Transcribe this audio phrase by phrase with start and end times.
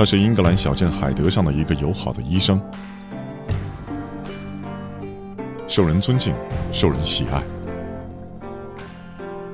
[0.00, 2.58] 他是英格兰小镇海德上的一个友好的医生，
[5.68, 6.34] 受人尊敬，
[6.72, 7.42] 受人喜爱。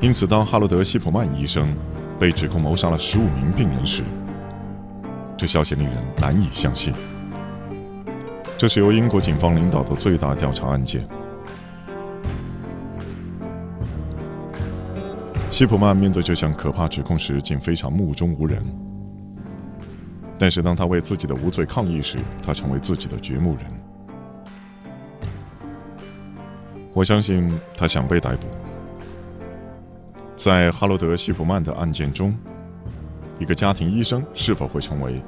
[0.01, 1.77] 因此，当哈罗德·希普曼医生
[2.17, 4.05] 被指控谋杀了十五名病人时，
[5.37, 6.95] 这消息令人难以相信。
[8.57, 11.05] 这是由英国警方领导的最大调查案件。
[15.51, 18.65] 希普曼面对这项可怕指控时，竟非常目中无人。
[20.39, 23.65] 但是，当他为自己的无罪抗议时，他成为自己的掘墓人。
[26.93, 28.47] 我相信他想被逮捕。
[30.37, 32.37] 在哈罗德·希普曼的案件中，
[33.39, 35.23] 一个家庭医生是否会成为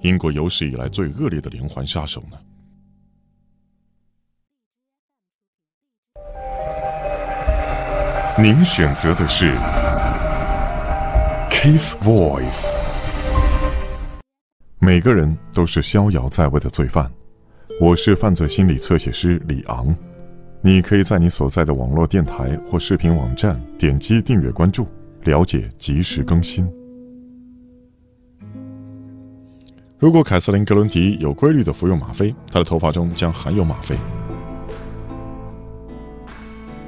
[0.00, 2.38] 英国有史以来最恶劣的连环杀手呢？
[8.38, 9.54] 您选择的是
[11.50, 12.66] 《Case Voice》。
[14.86, 17.10] 每个人都是逍遥在外的罪犯。
[17.80, 19.92] 我是犯罪心理侧写师李昂。
[20.60, 24.86] 你可以在你所在的网络电台或视频网站点击订阅关注，
[25.24, 26.72] 了解及时更新。
[29.98, 33.96] 如果凯瑟琳·格伦迪有规律的服用吗啡，她的头发中将含有吗啡。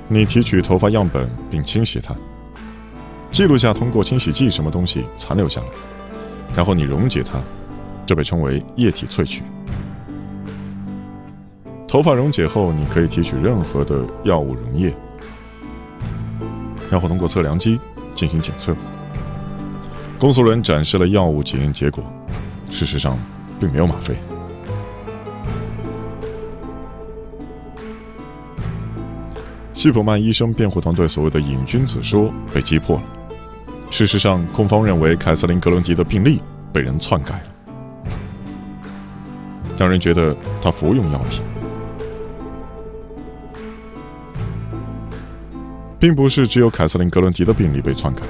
[0.07, 2.15] 你提取头发样本并清洗它，
[3.33, 5.67] 记录下通过清洗剂什么东西残留下来，
[6.55, 7.41] 然后你溶解它，
[8.09, 9.43] 这被称为液体萃取。
[11.87, 14.95] 头发溶解后，你可以提取任何的药物溶液，
[16.91, 17.79] 然后通过测量机
[18.15, 18.75] 进行检测。
[20.19, 22.03] 公诉人展示了药物检验结果，
[22.71, 23.19] 事实上
[23.61, 24.15] 并没有吗啡。
[29.75, 33.03] 希普曼医生辩护团队所谓的“瘾君子说”被击破了。
[33.91, 36.41] 事实上，控方认为凯瑟琳·格伦迪的病历
[36.73, 37.48] 被人篡改了，
[39.79, 41.41] 让人觉得他服用药品，
[46.01, 48.23] 并不是只有凯瑟琳·格伦迪的病历被篡改。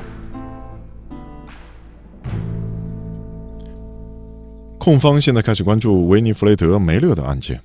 [4.77, 7.59] 控方现在开始关注维尼弗雷德·梅勒的案件。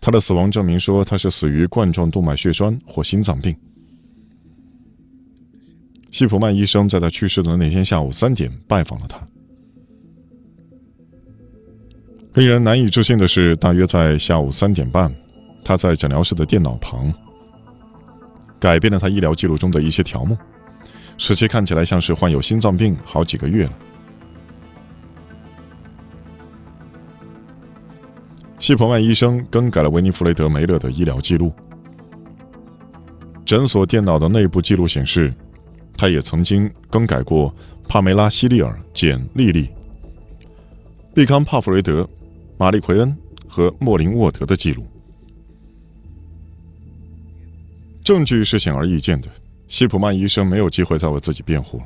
[0.00, 3.56] 他的死亡证明说他是死于冠状动脉血栓或心脏病。
[6.10, 9.18] 希普曼医生在他去世的那天下午三点拜访了他。
[12.34, 15.14] 令人难以置信的是，大约在下午三点半，
[15.64, 17.12] 他在诊疗室的电脑旁
[18.58, 20.36] 改变了他医疗记录中的一些条目，
[21.16, 23.72] 使其看起来像是患有心脏病好几个月了。
[28.58, 31.52] 西普曼医生更改了维尼弗雷德·梅勒的医疗记录。
[33.44, 35.32] 诊所电脑的内部记录显示，
[35.96, 37.54] 他也曾经更改过
[37.86, 39.68] 帕梅拉·希利尔、简·莉莉、
[41.14, 42.08] 毕康·帕弗雷德、
[42.56, 43.16] 玛丽·奎恩
[43.48, 44.86] 和莫林·沃德的记录。
[48.02, 49.28] 证据是显而易见的，
[49.66, 51.84] 希普曼医生没有机会再为自己辩护了。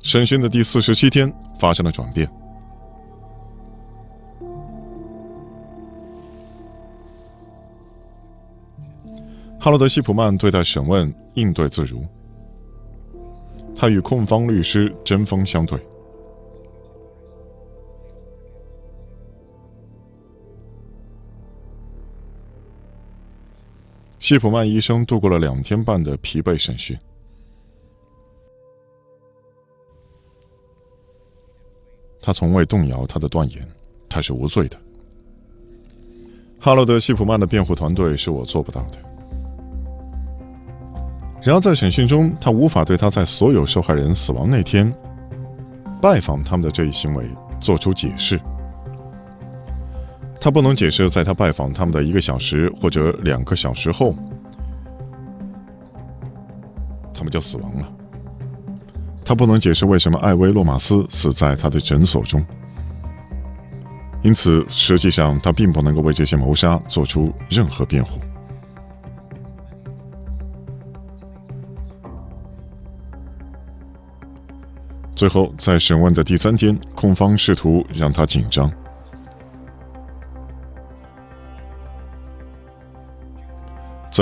[0.00, 2.28] 审讯的第四十七天发生了转变。
[9.58, 12.04] 哈罗德·希普曼对待审问应对自如，
[13.76, 15.78] 他与控方律师针锋相对。
[24.32, 26.98] 希普曼医生度过了两天半的疲惫审讯，
[32.18, 33.68] 他从未动摇他的断言，
[34.08, 34.78] 他是无罪的。
[36.58, 38.98] 哈罗德·希普曼的辩护团队是我做不到的。
[41.42, 44.90] 然而，在审讯中，他无法对他在所有受害人死亡那天
[46.00, 47.28] 拜访他们的这一行为
[47.60, 48.40] 做出解释。
[50.44, 54.12] 他不能解释，在他拜访他们的一个小时或者两个小时后，
[57.14, 57.92] 他们就死亡了。
[59.24, 62.44] 他不能解释为什么艾薇·洛马斯死在他的诊所中。
[64.20, 68.18] 因此，实际上他并不能够为这些谋杀做出任何辩护。
[75.14, 78.68] 最后，在审问的第三天，控方试图让他紧张。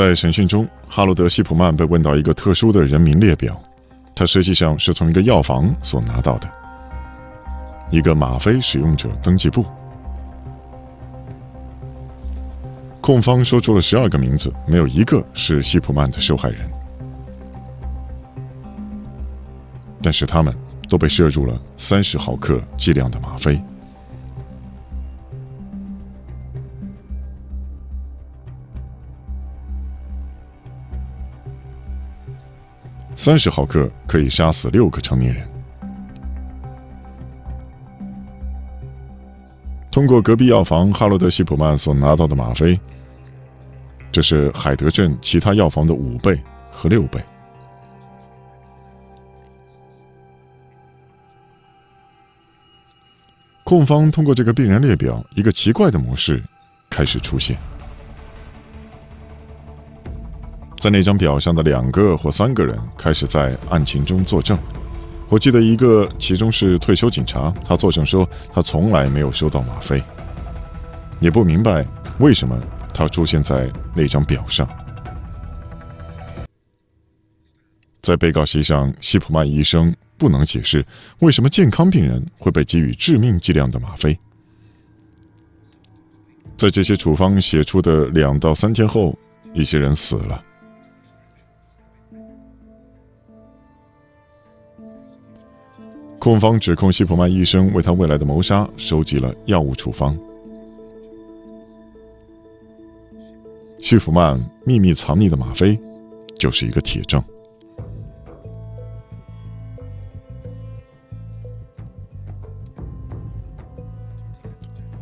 [0.01, 3.55] 在审讯中，哈罗德·希普曼被问到一个特殊的人名列表，
[4.15, 6.51] 他实际上是从一个药房所拿到的，
[7.91, 9.63] 一个吗啡使用者登记簿。
[13.03, 16.61] 控方说出了十二个名字，没有一个是希普曼的受害人。
[20.01, 20.57] 但是他们
[20.89, 23.63] 都被摄入了三十毫克剂量的吗啡。
[33.21, 35.47] 三十毫克可以杀死六个成年人。
[39.91, 42.81] 通过隔壁药房哈罗德·西普曼所拿到的吗啡，
[44.11, 46.41] 这是海德镇其他药房的五倍
[46.73, 47.23] 和六倍。
[53.65, 56.43] 控方通过这个病人列表，一个奇怪的模式
[56.89, 57.59] 开始出现。
[60.81, 64.59] 在那张表上的两个或三个人开始在案情中作证。
[65.29, 70.03] 我记得一个，其中是退休警察，他作证说他从来没有收到吗啡，
[71.21, 71.87] 也不明白
[72.19, 72.59] 为什么
[72.95, 74.67] 他出现在那张表上。
[78.01, 80.83] 在被告席上，西普曼医生不能解释
[81.19, 84.19] 为什么健康病人会被给予致命剂量的吗啡。
[86.57, 89.15] 在这些处方写出的两到三天后，
[89.53, 90.43] 一些人死了。
[96.21, 100.15] 控方指控西普曼医生为他未来的谋杀收集了药物处方。
[103.79, 105.81] 西普曼秘密藏匿的吗啡
[106.39, 107.21] 就是一个铁证。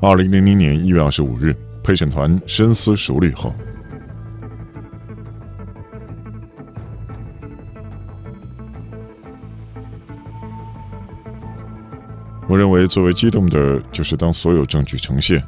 [0.01, 3.53] 二零零零年一月二十五日，陪审团深思熟虑后。
[12.59, 15.41] 认为最为激动的就是当所有证据呈现，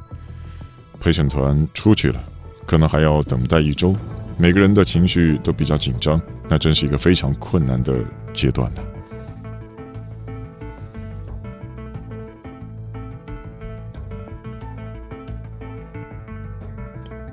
[1.00, 2.24] 陪审团出去了，
[2.64, 3.96] 可能还要等待一周，
[4.38, 7.98] 每个人的情绪都比较紧张，那真是一个非常困难的
[8.32, 8.82] 阶段呢。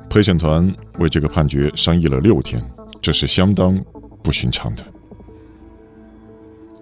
[0.10, 2.60] 陪审团为这个判决商议了六天，
[3.00, 3.80] 这是相当
[4.24, 4.84] 不寻常的，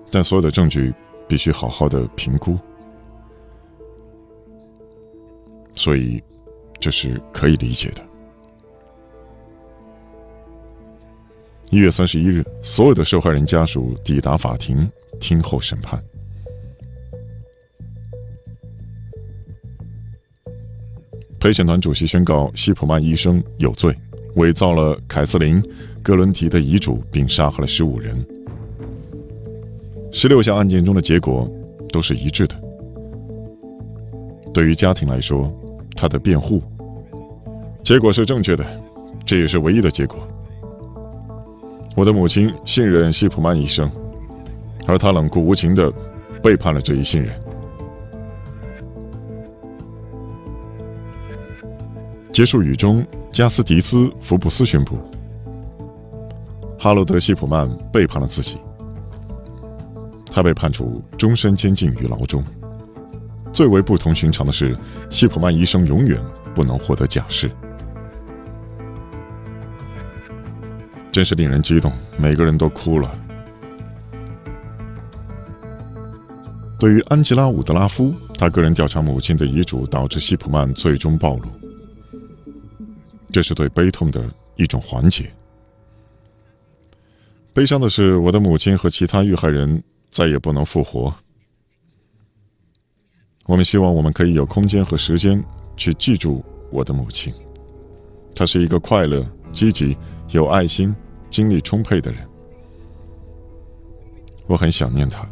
[0.10, 0.94] 但所有的证据
[1.28, 2.58] 必须好好的评估。
[5.86, 6.20] 所以，
[6.80, 8.02] 这是可以理解的。
[11.70, 14.90] 一月三十一日，所有的受害人家属抵达法庭
[15.20, 16.04] 听候审判。
[21.40, 23.96] 陪审团主席宣告西普曼医生有罪，
[24.38, 25.62] 伪造了凯瑟琳·
[26.02, 28.26] 格伦提的遗嘱，并杀害了十五人。
[30.12, 31.48] 十六项案件中的结果
[31.90, 32.60] 都是一致的。
[34.52, 35.56] 对于家庭来说，
[35.96, 36.62] 他的辩护
[37.84, 38.66] 结果是正确的，
[39.26, 40.20] 这也是唯一的结果。
[41.96, 43.90] 我的母亲信任西普曼医生，
[44.86, 45.92] 而他冷酷无情的
[46.44, 47.32] 背叛了这一信任。
[52.32, 54.98] 结束语中，加斯迪斯·福布斯宣布，
[56.78, 58.58] 哈罗德·西普曼背叛了自己，
[60.26, 62.44] 他被判处终身监禁于牢中。
[63.56, 64.76] 最为不同寻常的是，
[65.10, 66.22] 希普曼医生永远
[66.54, 67.50] 不能获得假释，
[71.10, 73.18] 真是令人激动，每个人都哭了。
[76.78, 81.48] 对于安吉拉·伍德拉夫，他个人调查母亲的遗嘱导致希普曼最终暴露，
[83.32, 84.22] 这是对悲痛的
[84.58, 85.32] 一种缓解。
[87.54, 91.16] 悲伤的是，我的母亲和其他遇害人再也不能复活。
[93.46, 95.44] 我们希望我们可以有空间和时间
[95.78, 97.34] 去记住我的母亲。
[98.36, 99.96] 她是一个快乐、积极、
[100.32, 100.96] 有爱心、
[101.30, 102.20] 精力充沛的人。
[104.48, 105.28] 我很想念她。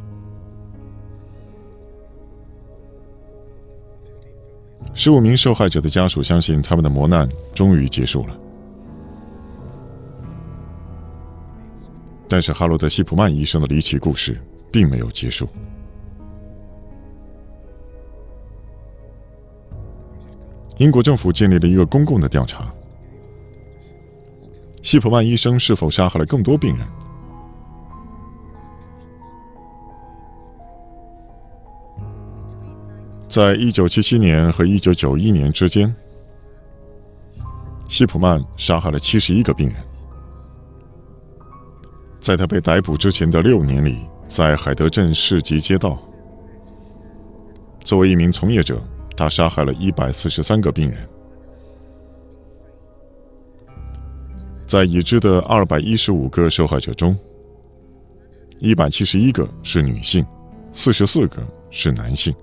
[4.94, 8.40] 十五名受害者的家属相信他们的磨难终于结束了，
[12.30, 14.40] 但是哈罗德·西普曼医生的离奇故事
[14.72, 15.50] 并没有结束。
[20.84, 22.68] 英国政府建立了一个公共的调查：
[24.82, 26.86] 希普曼医生是否杀害了更多病人？
[33.30, 35.96] 在一九七七年和一九九一年之间，
[37.88, 39.78] 希普曼杀害了七十一个病人。
[42.20, 45.98] 在他被逮捕之前的六年里，在海德镇市集街道，
[47.86, 48.82] 作为一名从业者。
[49.16, 51.08] 他杀害了一百四十三个病人，
[54.66, 57.16] 在已知的二百一十五个受害者中，
[58.60, 60.26] 一百七十一个是女性，
[60.72, 62.34] 四十四个是男性。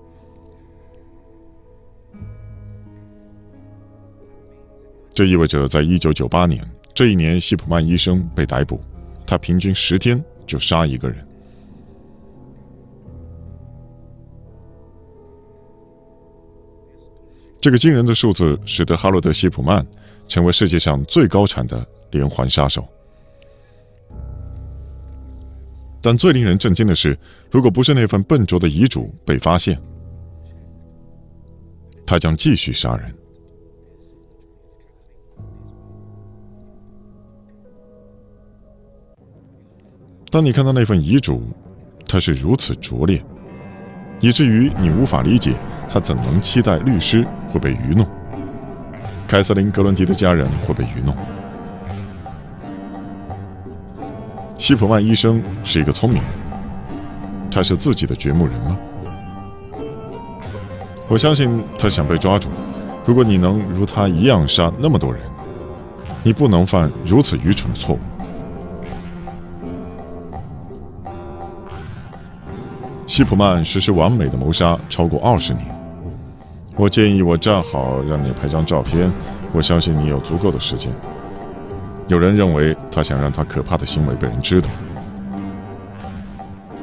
[5.13, 8.79] 这意味着，在一九九八年这一年，希普曼医生被逮捕，
[9.27, 11.27] 他平均十天就杀一个人。
[17.61, 19.85] 这个惊人的数字使得哈罗德·希普曼
[20.27, 22.85] 成为世界上最高产的连环杀手。
[26.01, 27.15] 但最令人震惊的是，
[27.51, 29.79] 如果不是那份笨拙的遗嘱被发现，
[32.03, 33.13] 他将继续杀人。
[40.31, 41.43] 当你看到那份遗嘱，
[42.07, 43.23] 它是如此拙劣，
[44.19, 45.53] 以至于你无法理解
[45.87, 48.07] 他怎能期待律师会被愚弄，
[49.27, 51.15] 凯瑟琳·格伦迪的家人会被愚弄。
[54.57, 56.31] 希普曼医生是一个聪明人，
[57.51, 58.77] 他是自己的掘墓人吗？
[61.09, 62.47] 我相信他想被抓住。
[63.05, 65.21] 如果你能如他一样杀那么多人，
[66.23, 67.99] 你不能犯如此愚蠢的错误。
[73.07, 75.80] 希普曼实施完美的谋杀超过二十年。
[76.81, 79.07] 我建议我站好，让你拍张照片。
[79.53, 80.91] 我相信你有足够的时间。
[82.07, 84.67] 有人认为他想让他可怕的行为被人知道。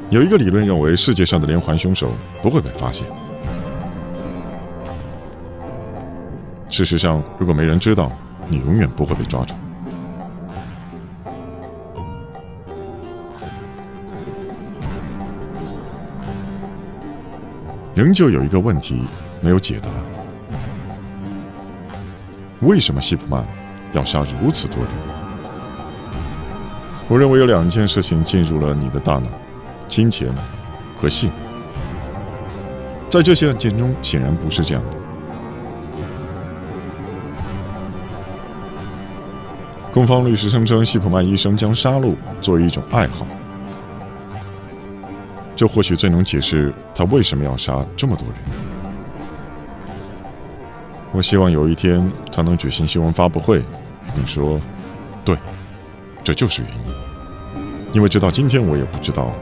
[0.08, 3.08] 有一个理论认为，世界上的连环凶手不会被发现。
[6.68, 8.12] 事实上，如果没人知道，
[8.46, 9.56] 你永远不会被抓住。
[17.96, 19.02] 仍旧有一个问题
[19.40, 19.90] 没有解答：
[22.60, 23.44] 为什么希普曼
[23.92, 24.92] 要杀如此多人？
[27.08, 29.28] 我认为有两件事情进入了你的大脑：
[29.86, 30.28] 金钱
[30.96, 31.30] 和性。
[33.08, 34.98] 在这些案件中，显然不是这样的。
[39.90, 43.26] 攻方律师声称，希普曼医生将杀戮作为一种爱好。
[45.56, 48.36] 这或许最能解释他为什么要杀这么多人。
[51.12, 53.62] 我希望有一天他能举行新闻发布会，
[54.14, 54.60] 并说
[55.24, 55.36] ：“对，
[56.22, 56.94] 这就是原因。”
[57.94, 59.32] 因为直到今天，我也不知道。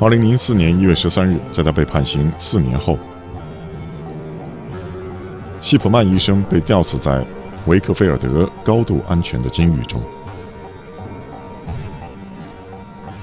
[0.00, 2.98] 二零零四年一月十三日，在他被判刑四年后，
[5.60, 7.24] 希普曼医生被吊死在
[7.66, 10.00] 维克菲尔德高度安全的监狱中。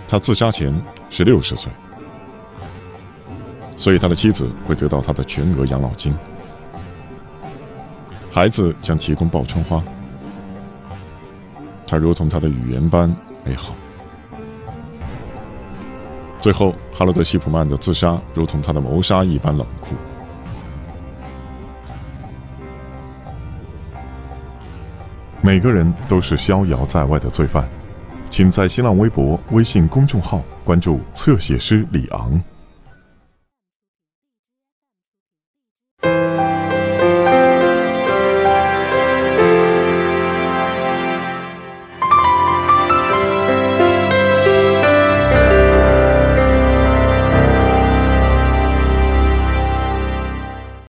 [0.07, 0.73] 他自杀前
[1.09, 1.71] 是六十岁，
[3.75, 6.13] 所以他的妻子会得到他的全额养老金，
[8.31, 9.83] 孩子将提供报春花。
[11.87, 13.13] 他如同他的语言般
[13.43, 13.75] 美好。
[16.39, 19.95] 最后，哈罗德·希普曼的自杀如同他的谋杀一般冷酷。
[25.41, 27.67] 每个人都是逍遥在外的罪犯。
[28.29, 32.41] 请在新浪微博、微信公众号关注侧写师李昂。